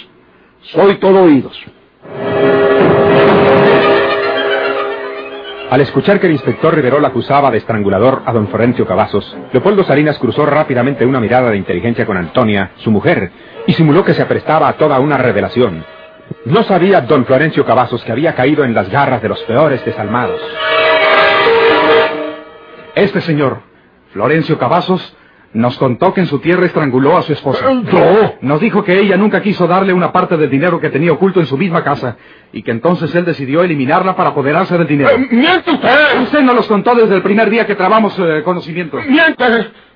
Soy 0.64 0.96
todo 0.96 1.24
oídos. 1.24 1.56
Al 5.70 5.82
escuchar 5.82 6.20
que 6.20 6.26
el 6.26 6.34
inspector 6.34 6.74
Riverol 6.74 7.06
acusaba 7.06 7.52
de 7.52 7.60
estrangulador 7.60 8.24
a 8.26 8.34
don 8.34 8.48
Florencio 8.48 8.88
Cavazos, 8.88 9.38
Leopoldo 9.52 9.84
Salinas 9.84 10.18
cruzó 10.18 10.46
rápidamente 10.46 11.06
una 11.06 11.20
mirada 11.20 11.52
de 11.52 11.58
inteligencia 11.58 12.06
con 12.06 12.18
Antonia, 12.18 12.72
su 12.78 12.90
mujer, 12.90 13.32
y 13.68 13.74
simuló 13.74 14.04
que 14.04 14.14
se 14.14 14.22
aprestaba 14.22 14.68
a 14.68 14.74
toda 14.74 15.00
una 15.00 15.18
revelación. 15.18 15.86
No 16.46 16.64
sabía 16.64 17.02
don 17.02 17.26
Florencio 17.26 17.66
Cavazos 17.66 18.04
que 18.06 18.12
había 18.12 18.34
caído 18.34 18.64
en 18.64 18.74
las 18.74 18.90
garras 18.90 19.22
de 19.22 19.30
los 19.30 19.44
peores 19.44 19.86
desalmados. 19.86 20.42
Este 22.96 23.22
señor, 23.22 23.60
Florencio 24.14 24.58
Cavazos, 24.58 25.16
nos 25.54 25.78
contó 25.78 26.14
que 26.14 26.22
en 26.22 26.28
su 26.28 26.40
tierra 26.40 26.66
estranguló 26.66 27.18
a 27.18 27.22
su 27.24 27.34
esposa. 27.34 27.66
Yo. 27.92 28.36
Nos 28.42 28.60
dijo 28.60 28.84
que 28.84 29.00
ella 29.00 29.18
nunca 29.18 29.42
quiso 29.42 29.66
darle 29.68 29.94
una 29.94 30.12
parte 30.12 30.38
del 30.38 30.50
dinero 30.50 30.80
que 30.80 30.90
tenía 30.90 31.12
oculto 31.14 31.40
en 31.40 31.46
su 31.46 31.58
misma 31.58 31.84
casa 31.84 32.18
y 32.54 32.62
que 32.64 32.72
entonces 32.72 33.14
él 33.16 33.26
decidió 33.26 33.64
eliminarla 33.64 34.16
para 34.16 34.30
apoderarse 34.32 34.78
del 34.78 34.88
dinero. 34.88 35.10
Eh, 35.12 35.28
¡Miente 35.32 35.72
usted! 35.72 36.22
Usted 36.24 36.42
nos 36.42 36.56
los 36.56 36.68
contó 36.68 36.94
desde 36.96 37.16
el 37.16 37.22
primer 37.24 37.50
día 37.50 37.66
que 37.66 37.76
trabamos 37.76 38.18
eh, 38.20 38.42
conocimiento. 38.44 38.98
¡Miente! 39.08 39.44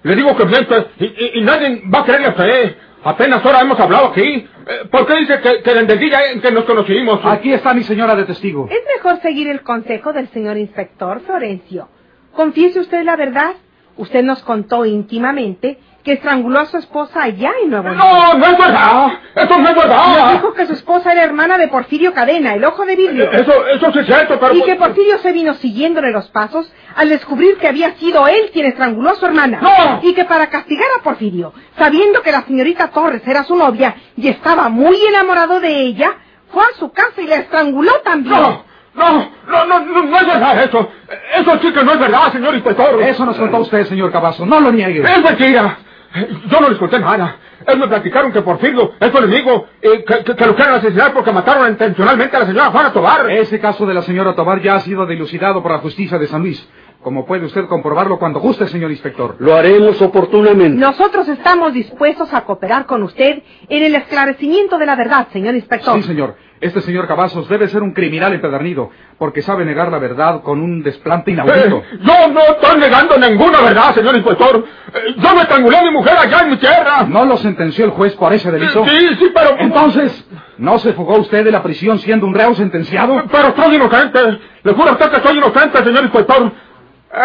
Le 0.04 0.16
digo 0.16 0.36
que 0.36 0.46
miente 0.46 0.88
y, 1.00 1.06
y- 1.06 1.32
y 1.36 1.42
nadie 1.42 1.84
va 1.94 2.00
a 2.00 2.04
creerle 2.06 2.28
a 2.28 2.30
usted. 2.32 2.76
Apenas 3.04 3.44
ahora 3.46 3.62
hemos 3.62 3.80
hablado 3.80 4.08
aquí. 4.08 4.22
Eh, 4.24 4.48
¿Por 4.92 5.06
qué 5.06 5.16
dice 5.18 5.40
que, 5.42 5.62
que 5.64 5.74
desde 5.74 5.94
el 5.94 6.00
día 6.00 6.32
en 6.32 6.42
que 6.42 6.52
nos 6.52 6.64
conocimos? 6.66 7.20
Aquí 7.24 7.52
está 7.54 7.74
mi 7.74 7.84
señora 7.84 8.16
de 8.16 8.24
testigo. 8.26 8.68
Es 8.70 8.80
mejor 8.96 9.20
seguir 9.22 9.48
el 9.48 9.62
consejo 9.62 10.14
del 10.14 10.28
señor 10.30 10.58
inspector 10.58 11.20
Florencio. 11.22 11.88
Confiese 12.34 12.80
usted 12.80 13.04
la 13.04 13.16
verdad. 13.16 13.54
Usted 14.02 14.24
nos 14.24 14.42
contó 14.42 14.84
íntimamente 14.86 15.80
que 16.04 16.14
estranguló 16.14 16.62
a 16.62 16.66
su 16.66 16.78
esposa 16.78 17.22
allá 17.22 17.52
en 17.64 17.70
Nuevo 17.70 17.90
León. 17.90 18.00
No, 18.00 18.34
no 18.34 18.46
es 18.48 18.58
verdad. 18.58 19.08
Eso 19.36 19.58
no 19.60 19.70
es 19.70 19.76
Nos 19.76 19.84
verdad. 19.86 20.32
dijo 20.34 20.54
que 20.56 20.66
su 20.66 20.74
esposa 20.74 21.12
era 21.12 21.24
hermana 21.24 21.60
de 21.60 21.68
Porfirio 21.68 22.12
Cadena, 22.12 22.56
el 22.56 22.66
ojo 22.66 22.84
de 22.84 22.96
vidrio. 22.96 23.32
Eso, 23.32 23.68
eso 23.68 23.92
sí 23.94 24.00
es 24.00 24.06
cierto, 24.08 24.40
pero... 24.40 24.56
Y 24.56 24.64
que 24.64 24.74
Porfirio 24.76 25.20
se 25.20 25.32
vino 25.32 25.54
siguiéndole 25.54 26.10
los 26.12 26.28
pasos 26.30 26.74
al 26.96 27.10
descubrir 27.10 27.58
que 27.58 27.68
había 27.68 27.94
sido 27.98 28.28
él 28.28 28.50
quien 28.52 28.66
estranguló 28.66 29.12
a 29.12 29.16
su 29.16 29.26
hermana. 29.28 29.60
¡No! 29.62 30.00
Y 30.02 30.16
que 30.16 30.26
para 30.26 30.50
castigar 30.50 30.88
a 31.00 31.04
Porfirio, 31.04 31.54
sabiendo 31.78 32.24
que 32.24 32.32
la 32.32 32.42
señorita 32.42 32.88
Torres 32.88 33.22
era 33.28 33.44
su 33.44 33.56
novia 33.56 33.96
y 34.18 34.28
estaba 34.28 34.68
muy 34.70 34.98
enamorado 35.06 35.60
de 35.60 35.82
ella, 35.82 36.18
fue 36.52 36.64
a 36.64 36.80
su 36.80 36.92
casa 36.92 37.22
y 37.22 37.28
la 37.28 37.36
estranguló 37.36 37.92
también. 38.04 38.42
No, 38.42 38.66
no, 38.94 39.12
no, 39.48 39.66
no, 39.66 39.80
no, 39.86 40.04
no 40.04 40.18
es 40.20 40.28
verdad 40.28 40.64
eso. 40.64 40.90
Eso 41.38 41.52
sí 41.62 41.72
que 41.74 41.84
no 41.84 41.94
es 41.94 42.00
verdad, 42.00 42.32
señor 42.32 42.54
inspector. 42.56 43.02
Eso 43.02 43.26
nos 43.26 43.38
contó 43.38 43.60
usted, 43.60 43.86
señor 43.86 44.12
Cavazo. 44.12 44.46
No 44.46 44.60
lo 44.60 44.72
niegue. 44.72 45.02
Es 45.02 45.24
mentira. 45.24 45.78
Yo 46.50 46.60
no 46.60 46.70
les 46.70 46.78
conté 46.78 47.00
nada. 47.00 47.38
Ellos 47.66 47.80
me 47.80 47.88
platicaron 47.88 48.32
que 48.34 48.42
Porfirio 48.42 48.94
es 49.00 49.12
su 49.12 49.18
enemigo 49.20 49.68
y 49.82 50.04
que, 50.04 50.24
que- 50.26 50.36
que 50.36 50.46
lo 50.46 50.56
quieren 50.56 50.74
asesinar 50.76 51.14
porque 51.14 51.32
mataron 51.32 51.70
intencionalmente 51.70 52.36
a 52.36 52.40
la 52.42 52.46
señora 52.48 52.72
Juana 52.72 52.92
Tobar. 52.92 53.30
Ese 53.32 53.60
caso 53.60 53.86
de 53.86 53.94
la 53.94 54.02
señora 54.02 54.36
Tobar 54.36 54.62
ya 54.62 54.76
ha 54.76 54.80
sido 54.82 55.06
dilucidado 55.06 55.62
por 55.62 55.72
la 55.72 55.78
justicia 55.78 56.18
de 56.18 56.28
San 56.28 56.42
Luis. 56.42 56.68
Como 57.02 57.26
puede 57.26 57.46
usted 57.46 57.66
comprobarlo 57.68 58.20
cuando 58.20 58.40
guste, 58.40 58.68
señor 58.68 58.92
inspector. 58.92 59.36
Lo 59.40 59.56
haremos 59.56 60.02
oportunamente. 60.02 60.78
Nosotros 60.80 61.28
estamos 61.30 61.74
dispuestos 61.74 62.34
a 62.34 62.42
cooperar 62.42 62.86
con 62.86 63.04
usted 63.04 63.42
en 63.70 63.84
el 63.84 63.96
esclarecimiento 63.96 64.78
de 64.78 64.86
la 64.86 64.96
verdad, 64.96 65.28
señor 65.32 65.56
inspector. 65.56 65.96
Sí, 65.96 66.04
señor. 66.04 66.36
Este 66.62 66.80
señor 66.82 67.08
Cavazos 67.08 67.50
debe 67.50 67.68
ser 67.70 67.82
un 67.82 67.92
criminal 67.92 68.34
empedernido, 68.34 68.92
porque 69.18 69.42
sabe 69.42 69.66
negar 69.66 69.92
la 69.92 69.98
verdad 69.98 70.44
con 70.44 70.62
un 70.62 70.84
desplante 70.84 71.32
inaudito. 71.32 71.78
Eh, 71.78 72.00
yo 72.02 72.28
no 72.32 72.40
estoy 72.40 72.80
negando 72.80 73.18
ninguna 73.18 73.62
verdad, 73.62 73.96
señor 73.96 74.16
inspector. 74.16 74.64
Eh, 74.94 75.16
yo 75.18 75.36
me 75.36 75.42
estrangulé 75.42 75.78
a 75.78 75.82
mi 75.82 75.90
mujer 75.90 76.16
allá 76.16 76.42
en 76.42 76.52
mi 76.52 76.58
tierra. 76.58 77.04
¿No 77.08 77.26
lo 77.26 77.38
sentenció 77.38 77.86
el 77.86 77.92
juez 77.92 78.14
por 78.16 78.32
ese 78.32 78.52
delito? 78.52 78.86
Sí, 78.86 79.08
sí, 79.18 79.32
pero... 79.34 79.56
Entonces, 79.58 80.24
¿no 80.60 80.78
se 80.78 80.94
fugó 80.94 81.18
usted 81.18 81.44
de 81.44 81.52
la 81.52 81.64
prisión 81.64 81.98
siendo 81.98 82.28
un 82.28 82.36
reo 82.36 82.54
sentenciado? 82.54 83.24
Pero 83.32 83.56
soy 83.56 83.76
inocente. 83.78 84.20
Le 84.62 84.74
juro 84.74 84.90
a 84.90 84.94
usted 84.94 85.10
que 85.10 85.28
soy 85.28 85.38
inocente, 85.40 85.84
señor 85.84 86.04
inspector. 86.04 86.52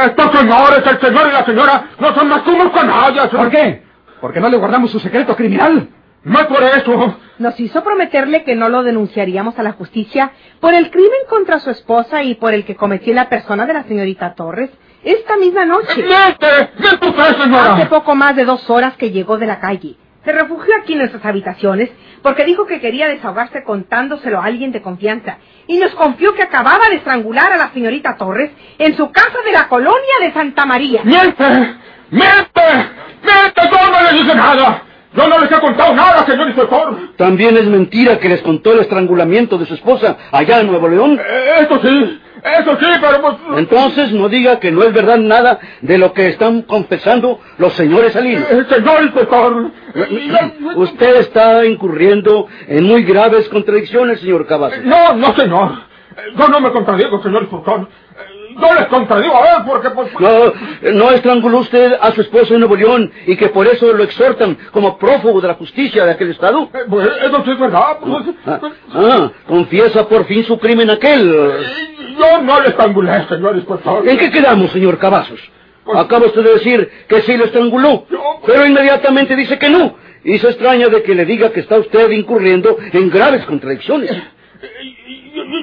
Estos 0.06 0.32
señores, 0.32 0.82
el 0.86 0.98
señor 0.98 1.28
y 1.28 1.32
la 1.32 1.44
señora, 1.44 1.84
no 2.00 2.14
son 2.14 2.28
más 2.28 2.40
que 2.40 2.50
unos 2.52 2.72
canallas. 2.72 3.28
¿Por 3.28 3.50
qué? 3.50 3.82
¿Porque 4.18 4.40
no 4.40 4.48
le 4.48 4.56
guardamos 4.56 4.90
su 4.90 4.98
secreto 4.98 5.36
criminal? 5.36 5.90
No 6.26 6.40
es 6.40 6.46
por 6.46 6.62
eso. 6.62 7.16
Nos 7.38 7.60
hizo 7.60 7.84
prometerle 7.84 8.42
que 8.42 8.56
no 8.56 8.68
lo 8.68 8.82
denunciaríamos 8.82 9.56
a 9.60 9.62
la 9.62 9.72
justicia 9.72 10.32
por 10.58 10.74
el 10.74 10.90
crimen 10.90 11.20
contra 11.28 11.60
su 11.60 11.70
esposa 11.70 12.24
y 12.24 12.34
por 12.34 12.52
el 12.52 12.64
que 12.64 12.74
cometió 12.74 13.14
la 13.14 13.28
persona 13.28 13.64
de 13.64 13.74
la 13.74 13.84
señorita 13.84 14.34
Torres 14.34 14.70
esta 15.04 15.36
misma 15.36 15.64
noche. 15.64 16.02
¡Miente! 16.02 16.70
¡Miente 16.78 17.08
usted, 17.08 17.36
señora! 17.42 17.74
Hace 17.74 17.86
poco 17.86 18.16
más 18.16 18.34
de 18.34 18.44
dos 18.44 18.68
horas 18.68 18.96
que 18.96 19.12
llegó 19.12 19.38
de 19.38 19.46
la 19.46 19.60
calle. 19.60 19.94
Se 20.24 20.32
refugió 20.32 20.74
aquí 20.74 20.94
en 20.94 20.98
nuestras 20.98 21.24
habitaciones 21.24 21.90
porque 22.22 22.44
dijo 22.44 22.66
que 22.66 22.80
quería 22.80 23.06
desahogarse 23.06 23.62
contándoselo 23.62 24.40
a 24.40 24.46
alguien 24.46 24.72
de 24.72 24.82
confianza. 24.82 25.38
Y 25.68 25.78
nos 25.78 25.94
confió 25.94 26.34
que 26.34 26.42
acababa 26.42 26.88
de 26.88 26.96
estrangular 26.96 27.52
a 27.52 27.56
la 27.56 27.70
señorita 27.70 28.16
Torres 28.16 28.50
en 28.78 28.96
su 28.96 29.12
casa 29.12 29.38
de 29.44 29.52
la 29.52 29.68
colonia 29.68 30.14
de 30.20 30.32
Santa 30.32 30.66
María. 30.66 31.02
¡Miente! 31.04 31.44
¡Miente! 32.10 32.62
¡Miente! 33.22 33.60
¡Yo 33.70 33.90
no 33.92 34.10
le 34.10 34.18
dije 34.18 34.34
nada! 34.34 34.82
¡Yo 35.16 35.28
no 35.28 35.38
les 35.38 35.50
he 35.50 35.60
contado 35.60 35.94
nada, 35.94 36.26
señor 36.26 36.46
inspector! 36.48 36.96
También 37.16 37.56
es 37.56 37.64
mentira 37.66 38.18
que 38.18 38.28
les 38.28 38.42
contó 38.42 38.72
el 38.72 38.80
estrangulamiento 38.80 39.56
de 39.58 39.66
su 39.66 39.74
esposa 39.74 40.16
allá 40.30 40.60
en 40.60 40.66
Nuevo 40.68 40.88
León. 40.88 41.18
Eh, 41.18 41.62
Eso 41.62 41.80
sí, 41.82 42.20
eso 42.44 42.76
sí, 42.78 42.86
pero 43.00 43.20
pues... 43.22 43.34
Entonces 43.58 44.12
no 44.12 44.28
diga 44.28 44.60
que 44.60 44.70
no 44.70 44.82
es 44.84 44.92
verdad 44.92 45.16
nada 45.16 45.58
de 45.80 45.98
lo 45.98 46.12
que 46.12 46.28
están 46.28 46.62
confesando 46.62 47.40
los 47.58 47.72
señores 47.72 48.12
Salinas. 48.12 48.44
Eh, 48.50 48.64
Señor 48.68 49.02
inspector... 49.04 49.70
eh, 49.94 50.28
yo- 50.28 50.80
Usted 50.80 51.16
está 51.16 51.64
incurriendo 51.64 52.46
en 52.68 52.84
muy 52.84 53.02
graves 53.02 53.48
contradicciones, 53.48 54.20
señor 54.20 54.46
Cavazos. 54.46 54.84
No, 54.84 55.14
no, 55.14 55.34
señor. 55.34 55.72
Yo 56.38 56.48
no 56.48 56.60
me 56.60 56.70
contradigo, 56.70 57.22
señor 57.22 57.42
inspector. 57.42 57.88
Eh, 58.56 58.60
Yo 58.60 58.74
les 58.74 58.86
contradigo 58.86 59.34
a 59.42 59.48
él 59.56 59.62
porque 59.66 59.90
pues... 59.90 60.08
No, 60.18 60.52
no 60.92 61.10
estranguló 61.10 61.58
usted 61.58 61.94
a 62.00 62.12
su 62.12 62.20
esposo 62.22 62.54
en 62.54 62.60
Nuevo 62.60 62.76
León 62.76 63.12
y 63.26 63.36
que 63.36 63.48
por 63.48 63.66
eso 63.66 63.92
lo 63.92 64.02
exhortan 64.04 64.56
como 64.72 64.98
prófugo 64.98 65.40
de 65.40 65.48
la 65.48 65.54
justicia 65.54 66.04
de 66.04 66.12
aquel 66.12 66.30
estado. 66.30 66.70
Eh, 66.74 66.78
pues, 66.88 67.08
eso 67.22 67.42
sí 67.44 67.50
es 67.50 67.58
verdad. 67.58 67.98
pues, 68.00 68.24
Ah, 68.46 68.58
pues, 68.60 68.72
ah, 68.94 69.30
confiesa 69.46 70.08
por 70.08 70.24
fin 70.26 70.44
su 70.44 70.58
crimen 70.58 70.90
aquel. 70.90 71.32
eh, 71.34 72.16
Yo 72.18 72.42
no 72.42 72.60
le 72.60 72.68
estrangulé, 72.68 73.26
señor 73.28 73.56
inspector. 73.56 74.08
¿En 74.08 74.16
qué 74.18 74.30
quedamos, 74.30 74.70
señor 74.72 74.98
Cavazos? 74.98 75.40
Acaba 75.94 76.26
usted 76.26 76.42
de 76.42 76.52
decir 76.54 76.90
que 77.08 77.22
sí 77.22 77.36
lo 77.36 77.44
estranguló, 77.44 78.06
Yo- 78.10 78.40
pero 78.44 78.66
inmediatamente 78.66 79.36
dice 79.36 79.58
que 79.58 79.68
no. 79.70 79.96
Y 80.24 80.38
se 80.38 80.48
extraña 80.48 80.88
de 80.88 81.02
que 81.04 81.14
le 81.14 81.24
diga 81.24 81.52
que 81.52 81.60
está 81.60 81.78
usted 81.78 82.10
incurriendo 82.10 82.76
en 82.92 83.08
graves 83.10 83.44
contradicciones. 83.44 84.10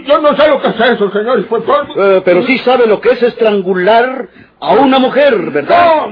Yo, 0.06 0.20
no 0.20 0.36
sé 0.36 0.48
lo 0.48 0.62
que 0.62 0.68
es 0.70 0.80
eso, 0.80 1.12
señor 1.12 1.40
inspector. 1.40 1.88
Eh, 1.96 2.22
pero 2.24 2.44
sí 2.46 2.58
sabe 2.60 2.88
lo 2.88 3.00
que 3.02 3.10
es 3.12 3.24
estrangular 3.24 4.28
a 4.60 4.72
una 4.74 5.00
mujer, 5.00 5.36
¿verdad? 5.52 6.08
No, 6.08 6.10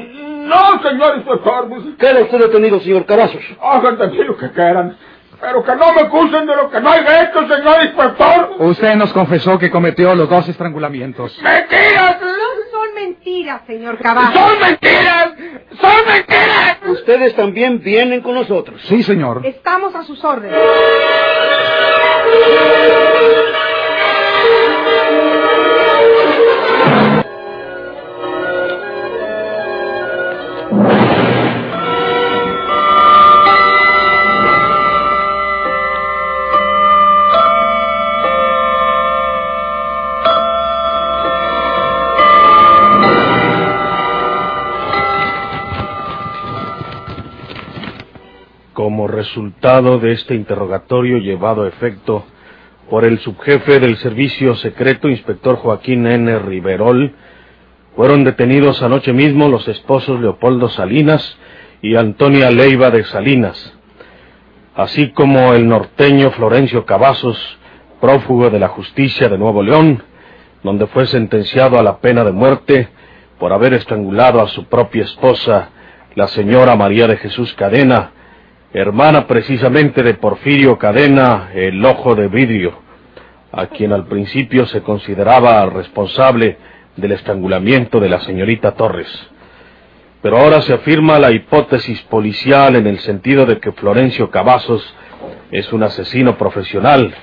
no, 0.47 0.83
señor 0.83 1.17
inspector. 1.17 1.69
Pues, 1.69 1.83
Queda 1.97 2.21
usted 2.21 2.39
detenido, 2.39 2.79
señor 2.79 3.05
Cavazos. 3.05 3.41
hagan 3.61 3.97
de 3.97 4.23
lo 4.25 4.37
que 4.37 4.51
quieran. 4.51 4.97
Pero 5.39 5.63
que 5.63 5.75
no 5.75 5.93
me 5.93 6.01
acusen 6.01 6.45
de 6.45 6.55
lo 6.55 6.69
que 6.69 6.79
no 6.79 6.91
hay 6.91 6.99
hecho, 7.01 7.47
señor 7.47 7.83
inspector. 7.83 8.55
Usted 8.59 8.95
nos 8.95 9.11
confesó 9.11 9.57
que 9.57 9.71
cometió 9.71 10.13
los 10.13 10.29
dos 10.29 10.47
estrangulamientos. 10.47 11.35
¡Mentiras! 11.41 12.17
No 12.21 12.27
son 12.71 12.93
mentiras, 12.93 13.61
señor 13.65 13.97
Cavazos. 13.97 14.33
¡Son 14.35 14.59
mentiras! 14.59 15.31
¡Son 15.81 16.05
mentiras! 16.07 16.77
Ustedes 16.89 17.35
también 17.35 17.81
vienen 17.81 18.21
con 18.21 18.35
nosotros. 18.35 18.81
Sí, 18.83 19.01
señor. 19.01 19.41
Estamos 19.43 19.95
a 19.95 20.03
sus 20.03 20.23
órdenes. 20.23 20.59
Resultado 49.21 49.99
de 49.99 50.13
este 50.13 50.33
interrogatorio 50.33 51.19
llevado 51.19 51.61
a 51.61 51.67
efecto 51.67 52.25
por 52.89 53.05
el 53.05 53.19
subjefe 53.19 53.79
del 53.79 53.97
Servicio 53.97 54.55
Secreto, 54.55 55.09
inspector 55.09 55.57
Joaquín 55.57 56.07
N. 56.07 56.39
Riverol, 56.39 57.13
fueron 57.95 58.23
detenidos 58.23 58.81
anoche 58.81 59.13
mismo 59.13 59.47
los 59.47 59.67
esposos 59.67 60.19
Leopoldo 60.19 60.69
Salinas 60.69 61.37
y 61.83 61.97
Antonia 61.97 62.49
Leiva 62.49 62.89
de 62.89 63.03
Salinas, 63.03 63.77
así 64.75 65.11
como 65.11 65.53
el 65.53 65.67
norteño 65.67 66.31
Florencio 66.31 66.87
Cavazos, 66.87 67.37
prófugo 68.01 68.49
de 68.49 68.57
la 68.57 68.69
justicia 68.69 69.29
de 69.29 69.37
Nuevo 69.37 69.61
León, 69.61 70.01
donde 70.63 70.87
fue 70.87 71.05
sentenciado 71.05 71.77
a 71.77 71.83
la 71.83 71.99
pena 71.99 72.23
de 72.23 72.31
muerte 72.31 72.87
por 73.37 73.53
haber 73.53 73.75
estrangulado 73.75 74.41
a 74.41 74.47
su 74.47 74.65
propia 74.65 75.03
esposa, 75.03 75.69
la 76.15 76.27
señora 76.27 76.75
María 76.75 77.05
de 77.07 77.17
Jesús 77.17 77.53
Cadena, 77.53 78.13
hermana 78.73 79.27
precisamente 79.27 80.01
de 80.01 80.13
Porfirio 80.13 80.77
Cadena, 80.77 81.49
el 81.53 81.83
ojo 81.83 82.15
de 82.15 82.27
vidrio, 82.27 82.79
a 83.51 83.67
quien 83.67 83.91
al 83.91 84.05
principio 84.07 84.65
se 84.67 84.81
consideraba 84.81 85.65
responsable 85.65 86.57
del 86.95 87.11
estrangulamiento 87.11 87.99
de 87.99 88.09
la 88.09 88.21
señorita 88.21 88.71
Torres. 88.71 89.09
Pero 90.21 90.37
ahora 90.37 90.61
se 90.61 90.73
afirma 90.73 91.19
la 91.19 91.31
hipótesis 91.31 92.01
policial 92.03 92.75
en 92.75 92.87
el 92.87 92.99
sentido 92.99 93.45
de 93.45 93.59
que 93.59 93.71
Florencio 93.73 94.29
Cavazos 94.29 94.95
es 95.51 95.73
un 95.73 95.83
asesino 95.83 96.37
profesional, 96.37 97.13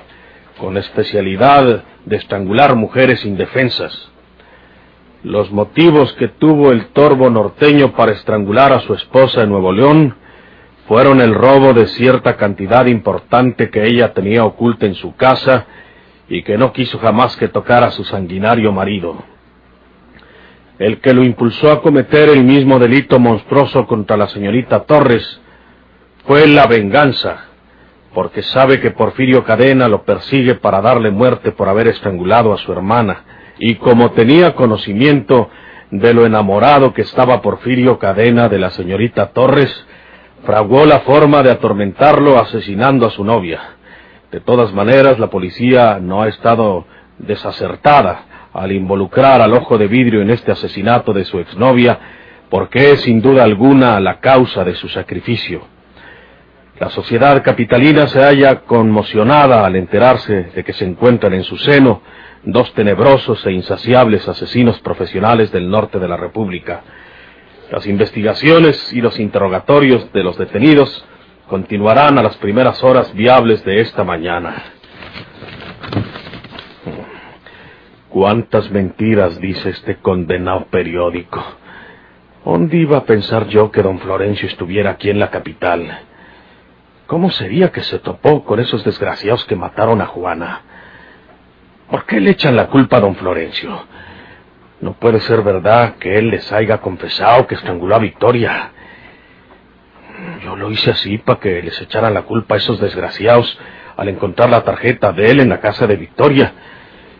con 0.59 0.77
especialidad 0.77 1.83
de 2.05 2.15
estrangular 2.15 2.75
mujeres 2.75 3.25
indefensas. 3.25 4.11
Los 5.23 5.51
motivos 5.51 6.13
que 6.13 6.27
tuvo 6.27 6.71
el 6.71 6.87
torbo 6.87 7.29
norteño 7.29 7.93
para 7.93 8.11
estrangular 8.11 8.71
a 8.71 8.81
su 8.81 8.93
esposa 8.93 9.43
en 9.43 9.49
Nuevo 9.49 9.71
León 9.71 10.15
fueron 10.89 11.21
el 11.21 11.35
robo 11.35 11.75
de 11.75 11.85
cierta 11.85 12.35
cantidad 12.35 12.87
importante 12.87 13.69
que 13.69 13.85
ella 13.85 14.11
tenía 14.11 14.43
oculta 14.43 14.87
en 14.87 14.95
su 14.95 15.15
casa 15.15 15.67
y 16.27 16.41
que 16.41 16.57
no 16.57 16.73
quiso 16.73 16.97
jamás 16.97 17.37
que 17.37 17.47
tocara 17.47 17.85
a 17.85 17.91
su 17.91 18.03
sanguinario 18.03 18.71
marido. 18.71 19.15
El 20.79 20.99
que 20.99 21.13
lo 21.13 21.23
impulsó 21.23 21.71
a 21.71 21.83
cometer 21.83 22.29
el 22.29 22.43
mismo 22.43 22.79
delito 22.79 23.19
monstruoso 23.19 23.85
contra 23.85 24.17
la 24.17 24.29
señorita 24.29 24.85
Torres 24.85 25.39
fue 26.25 26.47
la 26.47 26.65
venganza, 26.65 27.45
porque 28.15 28.41
sabe 28.41 28.79
que 28.79 28.89
Porfirio 28.89 29.43
Cadena 29.43 29.87
lo 29.87 30.01
persigue 30.01 30.55
para 30.55 30.81
darle 30.81 31.11
muerte 31.11 31.51
por 31.51 31.69
haber 31.69 31.87
estrangulado 31.87 32.51
a 32.51 32.57
su 32.57 32.71
hermana, 32.71 33.25
y 33.59 33.75
como 33.75 34.13
tenía 34.13 34.55
conocimiento 34.55 35.51
de 35.91 36.15
lo 36.15 36.25
enamorado 36.25 36.95
que 36.95 37.03
estaba 37.03 37.43
Porfirio 37.43 37.99
Cadena 37.99 38.49
de 38.49 38.57
la 38.57 38.71
señorita 38.71 39.27
Torres, 39.33 39.85
fraguó 40.43 40.85
la 40.85 40.99
forma 41.01 41.43
de 41.43 41.51
atormentarlo 41.51 42.39
asesinando 42.39 43.05
a 43.05 43.11
su 43.11 43.23
novia. 43.23 43.61
De 44.31 44.39
todas 44.39 44.73
maneras, 44.73 45.19
la 45.19 45.27
policía 45.27 45.99
no 46.01 46.21
ha 46.21 46.27
estado 46.27 46.85
desacertada 47.17 48.25
al 48.53 48.71
involucrar 48.71 49.41
al 49.41 49.53
ojo 49.53 49.77
de 49.77 49.87
vidrio 49.87 50.21
en 50.21 50.29
este 50.29 50.51
asesinato 50.51 51.13
de 51.13 51.25
su 51.25 51.39
exnovia, 51.39 51.99
porque 52.49 52.91
es 52.91 53.01
sin 53.01 53.21
duda 53.21 53.43
alguna 53.43 53.99
la 53.99 54.19
causa 54.19 54.63
de 54.63 54.75
su 54.75 54.87
sacrificio. 54.89 55.61
La 56.79 56.89
sociedad 56.89 57.43
capitalina 57.43 58.07
se 58.07 58.21
halla 58.21 58.61
conmocionada 58.61 59.65
al 59.65 59.75
enterarse 59.75 60.51
de 60.55 60.63
que 60.63 60.73
se 60.73 60.85
encuentran 60.85 61.33
en 61.33 61.43
su 61.43 61.57
seno 61.57 62.01
dos 62.43 62.73
tenebrosos 62.73 63.45
e 63.45 63.51
insaciables 63.51 64.27
asesinos 64.27 64.79
profesionales 64.79 65.51
del 65.51 65.69
norte 65.69 65.99
de 65.99 66.07
la 66.07 66.15
República. 66.15 66.81
Las 67.71 67.85
investigaciones 67.85 68.91
y 68.93 69.01
los 69.01 69.19
interrogatorios 69.19 70.11
de 70.11 70.23
los 70.23 70.37
detenidos 70.37 71.05
continuarán 71.47 72.17
a 72.17 72.23
las 72.23 72.35
primeras 72.37 72.83
horas 72.83 73.13
viables 73.13 73.63
de 73.63 73.81
esta 73.81 74.03
mañana. 74.03 74.63
¿Cuántas 78.09 78.71
mentiras 78.71 79.39
dice 79.39 79.69
este 79.69 79.97
condenado 79.97 80.65
periódico? 80.65 81.43
¿Dónde 82.43 82.77
iba 82.77 82.97
a 82.97 83.05
pensar 83.05 83.47
yo 83.47 83.69
que 83.71 83.83
don 83.83 83.99
Florencio 83.99 84.47
estuviera 84.47 84.91
aquí 84.91 85.11
en 85.11 85.19
la 85.19 85.29
capital? 85.29 85.99
¿Cómo 87.05 87.29
sería 87.29 87.71
que 87.71 87.81
se 87.81 87.99
topó 87.99 88.43
con 88.43 88.59
esos 88.59 88.83
desgraciados 88.83 89.45
que 89.45 89.55
mataron 89.55 90.01
a 90.01 90.07
Juana? 90.07 90.61
¿Por 91.91 92.05
qué 92.05 92.19
le 92.19 92.31
echan 92.31 92.55
la 92.55 92.67
culpa 92.67 92.97
a 92.97 93.01
don 93.01 93.15
Florencio? 93.15 93.83
No 94.81 94.93
puede 94.93 95.19
ser 95.21 95.41
verdad 95.41 95.95
que 95.99 96.17
él 96.17 96.29
les 96.29 96.51
haya 96.51 96.77
confesado 96.77 97.47
que 97.47 97.55
estranguló 97.55 97.95
a 97.95 97.99
Victoria. 97.99 98.71
Yo 100.43 100.55
lo 100.55 100.71
hice 100.71 100.91
así 100.91 101.17
para 101.17 101.39
que 101.39 101.61
les 101.61 101.79
echaran 101.81 102.13
la 102.13 102.21
culpa 102.21 102.55
a 102.55 102.57
esos 102.57 102.79
desgraciados 102.79 103.57
al 103.97 104.07
encontrar 104.07 104.49
la 104.49 104.63
tarjeta 104.63 105.11
de 105.11 105.31
él 105.31 105.41
en 105.41 105.49
la 105.49 105.59
casa 105.59 105.85
de 105.85 105.97
Victoria. 105.97 106.53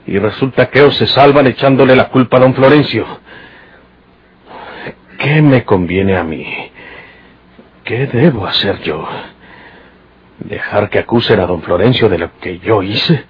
Y 0.08 0.17
resulta 0.17 0.67
que 0.69 0.80
ellos 0.80 0.95
se 0.95 1.08
salvan 1.08 1.48
echándole 1.48 1.95
la 1.95 2.08
culpa 2.10 2.38
a 2.38 2.39
don 2.39 2.56
Florencio. 2.56 3.06
¿Qué 5.17 5.41
me 5.41 5.65
conviene 5.65 6.15
a 6.15 6.24
mí? 6.24 6.72
¿Qué 7.84 8.08
debo 8.08 8.48
hacer 8.48 8.82
yo? 8.84 9.06
¿Dejar 10.39 10.89
que 10.89 11.00
acusen 11.00 11.41
a 11.41 11.45
don 11.45 11.62
Florencio 11.62 12.08
de 12.08 12.17
lo 12.19 12.38
que 12.39 12.60
yo 12.60 12.82
hice? 12.82 13.26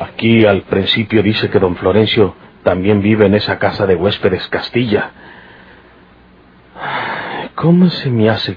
Aquí 0.00 0.44
al 0.46 0.62
principio 0.62 1.22
dice 1.22 1.50
que 1.50 1.58
don 1.58 1.74
Florencio 1.76 2.34
también 2.62 3.02
vive 3.02 3.26
en 3.26 3.34
esa 3.34 3.58
casa 3.58 3.84
de 3.86 3.96
huéspedes 3.96 4.46
Castilla. 4.48 5.10
¿Cómo 7.56 7.90
se 7.90 8.08
me 8.08 8.30
hace 8.30 8.56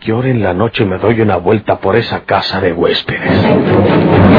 que 0.00 0.12
ahora 0.12 0.28
en 0.28 0.42
la 0.42 0.54
noche 0.54 0.86
me 0.86 0.98
doy 0.98 1.20
una 1.20 1.36
vuelta 1.36 1.80
por 1.80 1.96
esa 1.96 2.24
casa 2.24 2.60
de 2.60 2.72
huéspedes? 2.72 4.33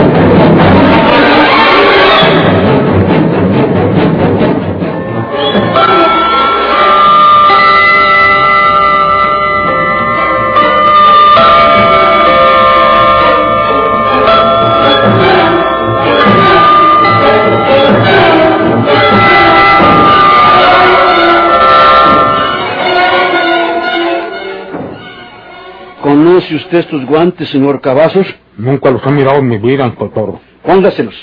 ¿Conoce 26.56 26.68
usted 26.68 26.80
estos 26.80 27.06
guantes, 27.06 27.50
señor 27.50 27.82
Cavazos? 27.82 28.34
Nunca 28.58 28.90
los 28.90 29.06
he 29.06 29.12
mirado 29.12 29.40
en 29.40 29.48
mi 29.50 29.58
vida, 29.58 29.86
inspector. 29.86 30.40
Póngaselos. 30.64 31.14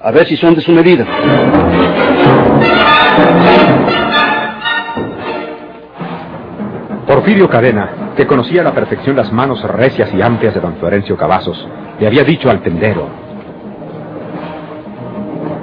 A 0.00 0.10
ver 0.12 0.26
si 0.26 0.36
son 0.38 0.54
de 0.54 0.62
su 0.62 0.72
medida. 0.72 1.04
Porfirio 7.06 7.50
Cadena, 7.50 8.14
que 8.16 8.26
conocía 8.26 8.62
a 8.62 8.64
la 8.64 8.72
perfección 8.72 9.14
las 9.14 9.30
manos 9.30 9.62
recias 9.62 10.10
y 10.14 10.22
amplias 10.22 10.54
de 10.54 10.60
don 10.60 10.76
Florencio 10.76 11.18
Cavazos, 11.18 11.68
le 12.00 12.06
había 12.06 12.24
dicho 12.24 12.48
al 12.48 12.62
tendero, 12.62 13.10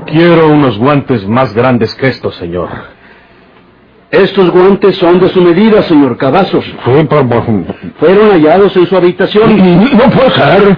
Quiero 0.05 0.49
unos 0.49 0.77
guantes 0.77 1.27
más 1.27 1.55
grandes 1.55 1.95
que 1.95 2.09
estos, 2.09 2.35
señor. 2.35 2.69
Estos 4.11 4.49
guantes 4.49 4.97
son 4.97 5.19
de 5.19 5.29
su 5.29 5.39
medida, 5.41 5.83
señor 5.83 6.17
Cavazos. 6.17 6.65
Fueron 7.99 8.31
hallados 8.31 8.75
en 8.75 8.87
su 8.87 8.97
habitación. 8.97 9.79
No 9.97 10.09
puede 10.09 10.31
ser. 10.31 10.77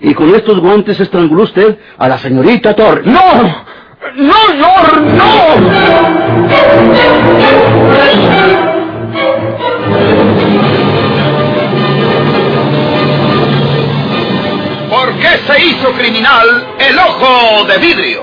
Y 0.00 0.12
con 0.12 0.34
estos 0.34 0.60
guantes 0.60 1.00
estranguló 1.00 1.44
usted 1.44 1.78
a 1.96 2.08
la 2.08 2.18
señorita 2.18 2.74
Torres. 2.74 3.06
¡No! 3.06 3.20
¡No, 4.16 4.34
señor! 4.48 5.02
¡No! 5.02 6.66
¿Por 14.90 15.12
qué 15.18 15.28
se 15.46 15.64
hizo 15.66 15.92
criminal 15.92 16.66
el 16.78 16.98
ojo 16.98 17.64
de 17.64 17.78
vidrio? 17.78 18.22